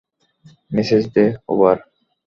[0.71, 1.77] Message দে, over!